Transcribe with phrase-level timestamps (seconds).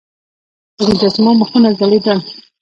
[0.77, 2.19] د مجسمو مخونه ځلیدل